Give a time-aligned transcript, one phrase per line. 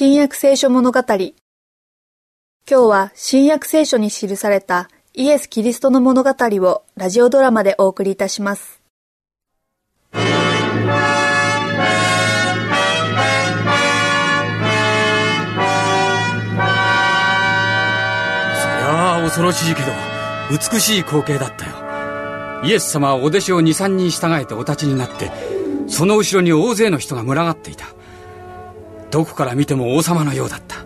[0.00, 1.00] 新約聖書物語。
[1.00, 1.32] 今
[2.68, 8.80] 日は新約聖書に記されたイエス・キリストの物語をラジオドラマでお送りいたします。
[10.12, 19.88] そりゃあ恐ろしいけど
[20.48, 21.72] 美しい光景だったよ。
[22.62, 25.32] イエス様はお弟子を23人従えてお立ちになって
[25.88, 27.97] その後ろに大勢の人が群がっていた。
[29.10, 30.76] どこから見ても王様のようだった。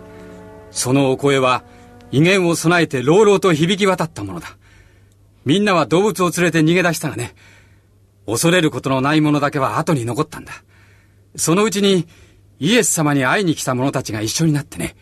[0.71, 1.63] そのお声は
[2.11, 4.57] 威厳を備えて朗々と響き渡ったものだ。
[5.45, 7.35] みんなは動物を連れて逃げ出したがね
[8.25, 10.53] 恐れることのないものだけは後に残ったんだ。
[11.35, 12.07] そのうちに
[12.59, 14.95] イエス様に会いに来た者たちが一緒になってね。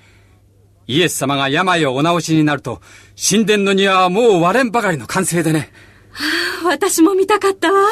[0.87, 2.81] イエス様が病をお治しになると
[3.29, 5.71] 神殿の庭はもう割れんばかりの歓声でね。
[6.11, 6.23] は
[6.65, 7.87] あ、私も見たかったわ。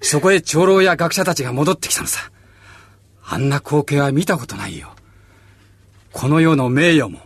[0.00, 2.30] そこへ長老や学者たちが戻ってきたのさ
[3.26, 4.90] あんな光景は見たことないよ。
[6.12, 7.20] この世の名誉も、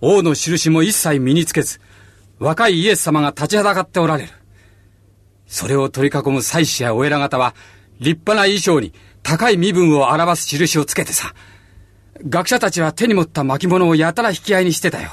[0.00, 1.80] 王の印も一切身につけず、
[2.38, 4.28] 若いイエス様が立ちはだかっておられる。
[5.46, 7.54] それを取り囲む祭司やお偉方は、
[8.00, 11.34] 立派な衣装に高い身分を表す印をつけてさ、
[12.28, 15.10] 学者たちは手に持った巻物をやたら引き合いにしてたよ。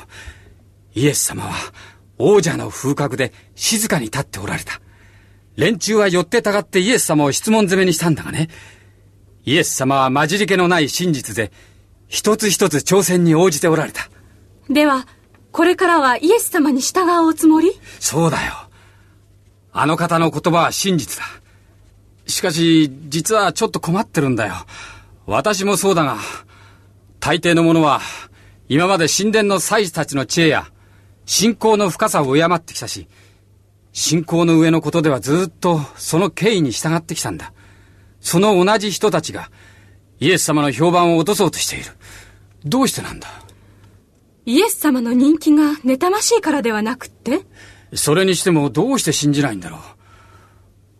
[0.93, 1.53] イエス様は、
[2.17, 4.79] 王者の風格で静かに立っておられた。
[5.55, 8.49] 連中は寄ってたがってイエス様を質問攻めにしたんだがね、
[9.45, 11.51] イエス様は混じり気のない真実で、
[12.07, 14.09] 一つ一つ挑戦に応じておられた。
[14.69, 15.07] では、
[15.51, 17.71] これからはイエス様に従うおつもり？
[17.99, 18.53] そうだよ。
[19.73, 21.25] あの方の言葉は真実だ。
[22.27, 24.53] しかし、実はちょっと困ってるんだよ。
[25.25, 26.17] 私もそうだが、
[27.19, 28.01] 大抵の者は、
[28.69, 30.67] 今まで神殿の祭司たちの知恵や、
[31.25, 33.07] 信仰の深さを敬ってきたし、
[33.93, 37.53] 信仰の上のことではずっとその権威に従ってきたんだ。
[38.21, 39.51] その同じ人たちが、
[40.19, 41.91] イエス様の評判を落とそうとしている。
[42.63, 43.27] どうしてなんだ？
[44.45, 47.41] イエス様の人気が妬ましいからではなくって？
[47.93, 49.79] それにしてもどうして信じないんだろう？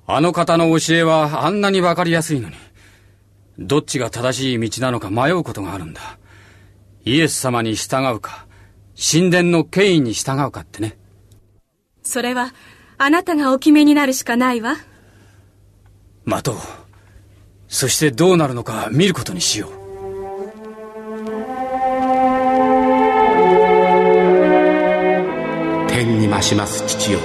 [0.08, 2.56] あの方の教えはあんなにわかりやすいのに、
[3.60, 6.02] どっちが正しい道なのか迷うことがあるんだ。
[7.06, 8.48] イエス様に従うか、
[8.96, 10.98] 神殿の権威に従うかってね。
[12.04, 12.54] それは、
[12.98, 14.76] あなたがお決めになるしかないわ。
[16.26, 16.56] 待とう。
[17.72, 19.72] そしてどうなるのか見ることにしよう。
[25.88, 27.20] 天に増します父よ。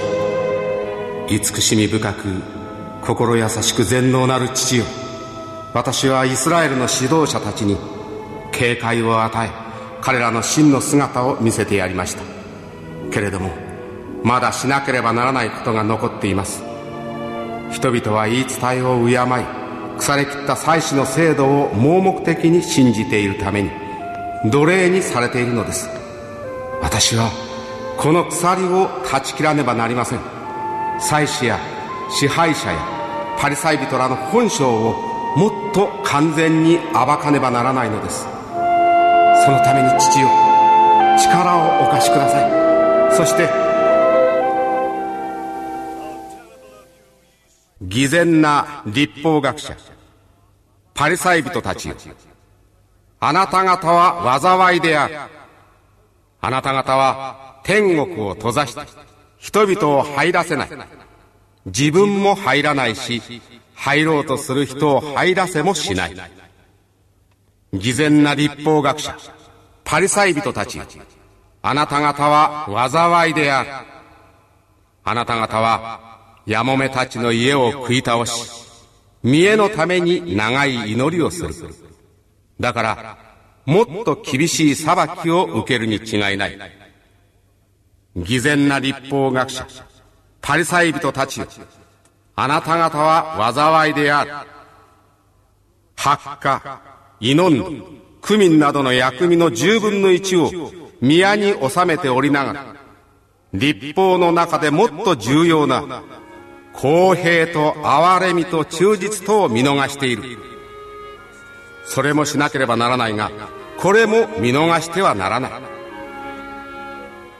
[1.27, 2.23] 慈しみ深く
[3.05, 4.85] 心優しく全能なる父よ。
[5.73, 7.75] 私はイスラエルの指導者たちに
[8.53, 9.51] 警戒を与え
[10.01, 12.23] 彼らの真の姿を見せてやりました。
[13.11, 13.51] けれども
[14.23, 16.63] まだしなければならないことが残っています。
[17.69, 19.66] 人々は言い伝えを敬い
[19.97, 23.71] 腐れ切った祭祀の制度を盲目的に信じているために
[24.51, 25.89] 奴隷にされているのです。
[26.81, 27.31] 私は
[27.97, 30.19] この鎖を断ち切らねばなりません。
[30.99, 31.59] 祭司や
[32.09, 32.79] 支配者や
[33.39, 34.93] パリサイ人らの本性を
[35.35, 38.23] もっと完全に暴かねばならないのです。
[39.45, 40.27] そのために父よ
[41.19, 43.15] 力をお貸しください。
[43.15, 43.66] そして
[47.97, 49.75] 偽善な立法学者
[50.93, 51.95] パリサイ人たちよ。
[53.19, 55.15] あなた方は災いである。
[56.39, 58.81] あなた方は天国を閉ざして、
[59.39, 60.69] 人々を入らせない。
[61.65, 63.19] 自分も入らないし、
[63.73, 66.15] 入ろうとする人を入らせもしない。
[67.73, 69.17] 偽善な立法学者、
[69.83, 70.79] パリサイ人たち、
[71.63, 73.69] あなた方は災いである。
[75.03, 76.06] あなた方は、
[76.47, 78.49] やもめたちの家を食い倒し、
[79.21, 81.53] 見栄のために長い祈りをする。
[82.57, 83.17] だから、
[83.65, 86.57] もっと厳しい裁きを受けるに違いない。
[88.15, 89.67] 偽善な立法学者、
[90.41, 91.47] パリサイ人たちよ。
[92.37, 94.31] あなた方は災いである。
[95.97, 96.81] 発火、
[97.19, 97.69] 祈んど、
[98.21, 100.49] 区民などの薬味の十分の一を
[101.01, 102.75] 宮に収めておりながら、
[103.53, 106.03] 立法の中でもっと重要な
[106.77, 110.23] 公平と憐れみと忠実とを見逃している。
[111.85, 113.31] それもしなければならないが
[113.77, 115.51] これも見逃してはならない。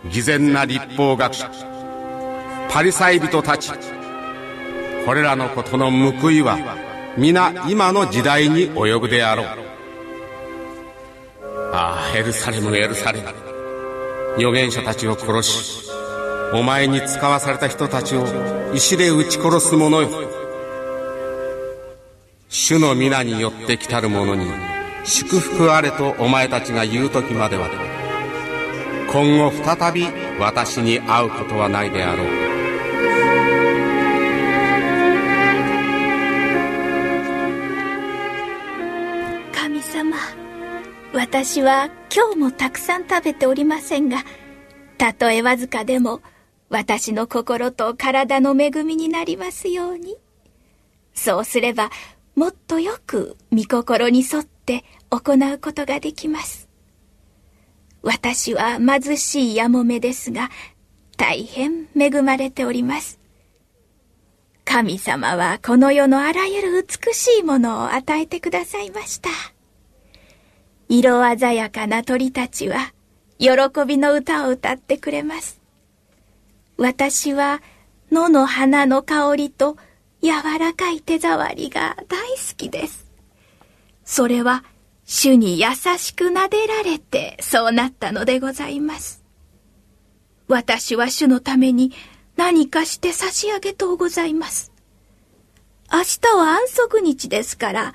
[0.10, 1.52] 偽善な立法学者
[2.70, 3.72] パリサイ人たち
[5.06, 6.58] これらのことの報いは
[7.18, 9.46] 皆今の時代に及ぶであろう。
[11.74, 13.28] ああエルサレムエルサレム。
[14.38, 15.90] 預言者たちを殺し
[16.54, 18.26] お前に使わされた人たちを
[18.74, 20.10] 石で撃ち殺す者よ。
[22.48, 24.46] 主の皆によって来たる者に
[25.04, 27.68] 祝福あれとお前たちが言う時までは。
[29.12, 30.08] 今後再び
[30.40, 32.28] 私に会うことはないであろう。
[39.54, 40.16] 神様
[41.14, 44.24] 私は今日もたくさん食べておりませんが
[44.98, 46.22] たとえわずかでも
[46.70, 50.18] 私の心と体の恵みになりますように
[51.14, 51.90] そうすれば
[52.36, 56.70] もっとよく御心に沿って行うことができます。
[58.04, 60.52] 私は貧しいやもめですが、
[61.18, 63.20] 大変恵まれております。
[64.66, 69.30] 神様はこの世のあらゆる美しいものを与えてくださいました。
[70.90, 72.94] 色鮮やかな鳥たちは、
[73.40, 73.50] 喜
[73.88, 75.60] びの歌を歌ってくれます。
[76.78, 77.62] 私は
[78.12, 79.78] 野の花の香りと
[80.22, 83.08] 柔らかい手触りが大好きです。
[84.06, 84.64] それは
[85.06, 89.24] 主に優しく撫でられてそうなったのでございます。
[90.48, 91.92] 私は主のために
[92.36, 94.72] 何かして差し上げとうございます。
[95.92, 97.94] 明日は安息日ですから、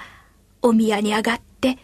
[0.61, 1.79] お宮に上がって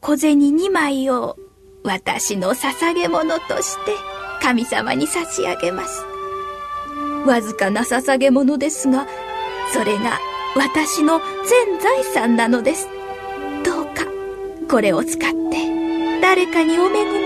[0.00, 1.36] 小銭2枚を
[1.82, 3.92] 私の捧げ物として
[4.40, 6.15] 神様に差し上げます。
[7.26, 9.06] わずかな捧げ物ですが、
[9.72, 10.18] それが
[10.54, 12.88] 私の全財産なのです。
[13.64, 14.04] どうか、
[14.70, 17.25] これを使って誰かにお恵み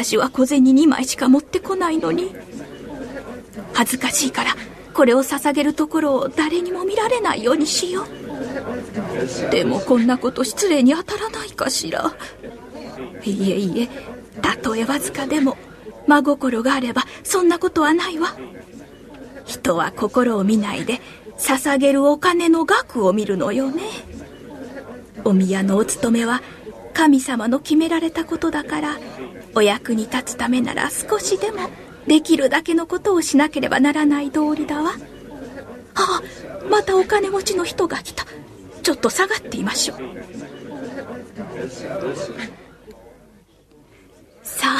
[0.00, 2.34] 私は小銭2枚しか持ってこないのに。
[3.74, 4.56] 恥ずかしいから
[4.94, 9.50] これを捧げるところを誰にも見られないようにしよう。
[9.50, 12.14] でもこんなこと失礼に当たらないかしら。
[13.24, 13.88] いえいえ
[14.40, 15.58] たとえわずかでも
[16.06, 18.34] 真心があればそんなことはないわ。
[19.44, 21.02] 人は心を見ないで
[21.36, 23.82] 捧げるお金の額を見るのよね。
[25.24, 26.40] お宮のお勤めは
[26.94, 28.98] 神様の決められたことだから
[29.54, 31.70] お役に立つためなら少しでも
[32.06, 34.92] できるだけのことをしなければならない道理だわ。
[35.94, 38.24] ああ、またお金持ちの人が来た。
[38.82, 39.98] ちょっと下がっていましょう。
[44.42, 44.78] さあ、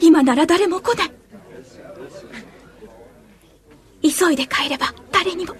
[0.00, 1.12] 今なら誰も来ない。
[4.02, 5.54] 急いで帰れば誰にも。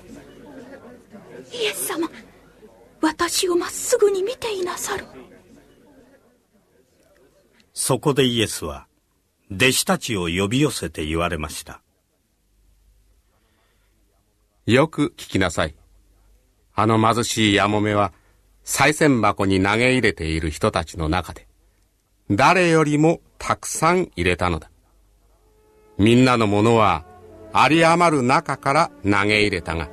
[1.52, 2.11] イエス様、
[3.00, 5.05] 私をまっすぐに見ていなさる。
[7.75, 8.87] そこでイエスは、
[9.50, 11.82] 弟子たちを呼び寄せて言われました。
[14.65, 15.75] よく聞きなさい。
[16.76, 18.12] あの貧しいやもめは、
[18.65, 21.49] 賽銭箱に投げ入れている人たちの中で、
[22.31, 24.70] 誰よりもたくさん入れたのだ。
[25.99, 27.05] みんなのものは、
[27.53, 29.91] 有り余る中から投げ入れたが、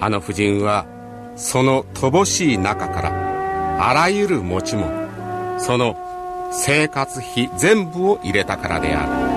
[0.00, 0.86] あの婦人は、
[1.34, 6.09] その乏しい中から、あらゆる持ち物、その
[6.50, 9.29] 生活費全部を入れたからである。